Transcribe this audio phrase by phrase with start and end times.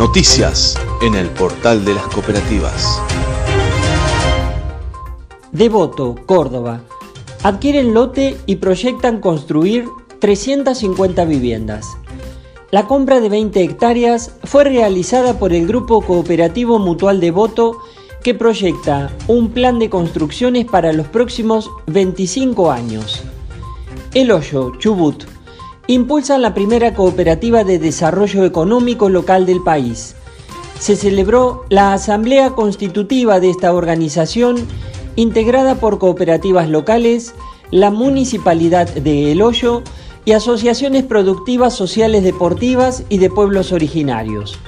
[0.00, 3.02] noticias en el portal de las cooperativas.
[5.52, 6.80] Devoto, Córdoba.
[7.42, 9.84] Adquieren lote y proyectan construir
[10.18, 11.86] 350 viviendas.
[12.70, 17.76] La compra de 20 hectáreas fue realizada por el Grupo Cooperativo Mutual Devoto
[18.24, 23.22] que proyecta un plan de construcciones para los próximos 25 años.
[24.14, 25.24] El Hoyo, Chubut,
[25.92, 30.14] impulsa la primera cooperativa de desarrollo económico local del país.
[30.78, 34.56] Se celebró la asamblea constitutiva de esta organización
[35.16, 37.34] integrada por cooperativas locales,
[37.72, 39.82] la municipalidad de El Hoyo
[40.24, 44.60] y asociaciones productivas sociales deportivas y de pueblos originarios.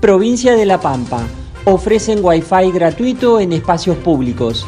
[0.00, 1.22] Provincia de La Pampa.
[1.64, 4.66] Ofrecen Wi-Fi gratuito en espacios públicos.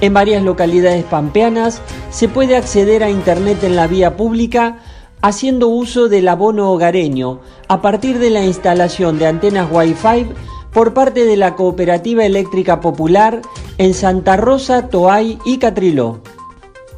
[0.00, 4.80] En varias localidades pampeanas se puede acceder a Internet en la vía pública
[5.24, 10.26] haciendo uso del abono hogareño a partir de la instalación de antenas Wi-Fi
[10.70, 13.40] por parte de la Cooperativa Eléctrica Popular
[13.78, 16.20] en Santa Rosa, Toay y Catriló.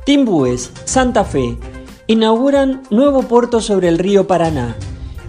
[0.04, 1.56] Timbúes, Santa Fe,
[2.08, 4.74] inauguran nuevo puerto sobre el río Paraná.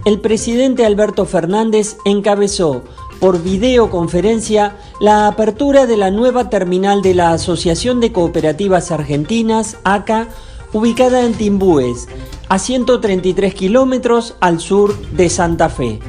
[0.04, 2.82] El presidente Alberto Fernández encabezó
[3.20, 10.26] por videoconferencia la apertura de la nueva terminal de la Asociación de Cooperativas Argentinas, ACA,
[10.72, 12.08] ubicada en Timbúes,
[12.48, 16.00] a 133 kilómetros al sur de Santa Fe.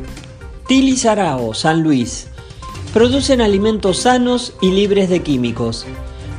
[0.68, 2.28] Tili Sarao, San Luis.
[2.94, 5.86] Producen alimentos sanos y libres de químicos.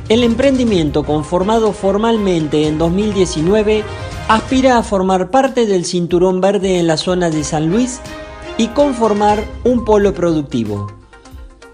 [0.09, 3.83] El emprendimiento, conformado formalmente en 2019,
[4.27, 8.01] aspira a formar parte del cinturón verde en la zona de San Luis
[8.57, 10.91] y conformar un polo productivo.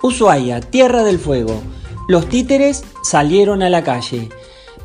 [0.02, 1.62] Ushuaia, Tierra del Fuego.
[2.08, 4.30] Los títeres salieron a la calle.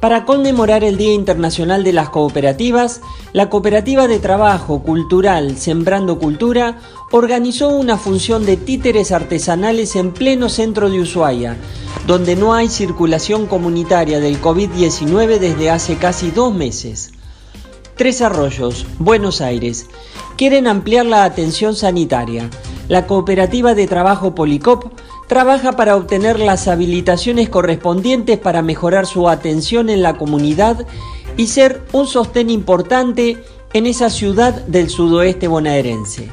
[0.02, 6.80] Para conmemorar el Día Internacional de las Cooperativas, la Cooperativa de Trabajo Cultural Sembrando Cultura
[7.12, 11.56] organizó una función de títeres artesanales en pleno centro de Ushuaia,
[12.08, 17.12] donde no hay circulación comunitaria del COVID-19 desde hace casi dos meses.
[17.96, 19.86] Tres Arroyos, Buenos Aires,
[20.36, 22.50] quieren ampliar la atención sanitaria.
[22.88, 24.91] La Cooperativa de Trabajo Policop
[25.32, 30.86] trabaja para obtener las habilitaciones correspondientes para mejorar su atención en la comunidad
[31.38, 36.28] y ser un sostén importante en esa ciudad del sudoeste bonaerense.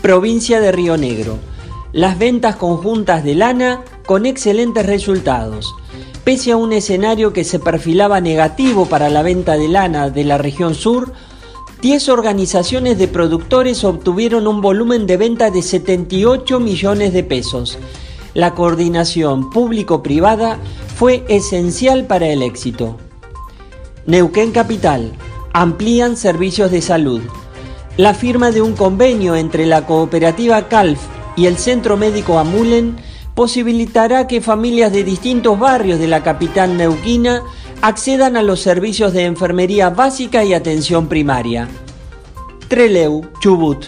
[0.00, 1.36] Provincia de Río Negro.
[1.92, 5.74] Las ventas conjuntas de lana con excelentes resultados.
[6.24, 10.38] Pese a un escenario que se perfilaba negativo para la venta de lana de la
[10.38, 11.12] región sur,
[11.82, 17.78] 10 organizaciones de productores obtuvieron un volumen de venta de 78 millones de pesos,
[18.36, 20.58] la coordinación público-privada
[20.94, 22.98] fue esencial para el éxito.
[24.04, 25.12] Neuquén Capital.
[25.54, 27.22] Amplían servicios de salud.
[27.96, 31.00] La firma de un convenio entre la cooperativa CALF
[31.34, 32.96] y el Centro Médico Amulen
[33.34, 37.42] posibilitará que familias de distintos barrios de la capital neuquina
[37.80, 41.68] accedan a los servicios de enfermería básica y atención primaria.
[42.68, 43.86] Treleu, Chubut.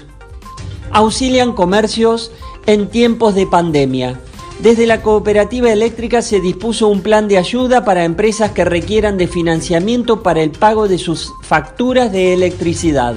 [0.91, 2.33] Auxilian comercios
[2.65, 4.19] en tiempos de pandemia
[4.61, 9.29] desde la cooperativa eléctrica se dispuso un plan de ayuda para empresas que requieran de
[9.29, 13.15] financiamiento para el pago de sus facturas de electricidad.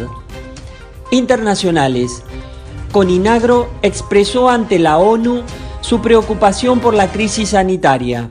[1.10, 2.24] Internacionales.
[2.92, 5.42] Coninagro expresó ante la ONU
[5.82, 8.30] su preocupación por la crisis sanitaria.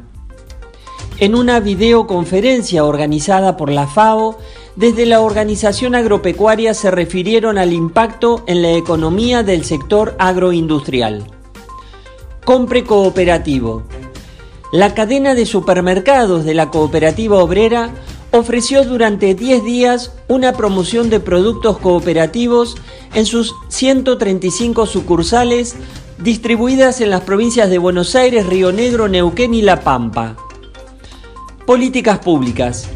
[1.19, 4.38] En una videoconferencia organizada por la FAO,
[4.77, 11.39] desde la organización agropecuaria se refirieron al impacto en la economía del sector agroindustrial.
[12.50, 13.84] Compre Cooperativo.
[14.72, 17.90] La cadena de supermercados de la Cooperativa Obrera
[18.32, 22.74] ofreció durante 10 días una promoción de productos cooperativos
[23.14, 25.76] en sus 135 sucursales
[26.18, 30.34] distribuidas en las provincias de Buenos Aires, Río Negro, Neuquén y La Pampa.
[31.66, 32.88] Políticas públicas.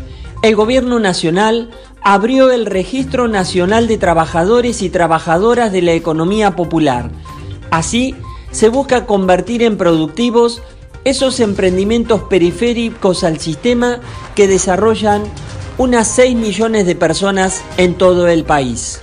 [0.43, 1.71] El Gobierno Nacional
[2.03, 7.13] abrió el Registro Nacional de Trabajadores y Trabajadoras de la Economía Popular.
[7.71, 8.17] Así,
[8.55, 10.63] se busca convertir en productivos
[11.03, 14.01] esos emprendimientos periféricos al sistema
[14.37, 15.25] que desarrollan
[15.77, 19.01] unas 6 millones de personas en todo el país.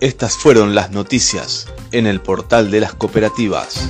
[0.00, 3.88] Estas fueron las noticias en el portal de las cooperativas.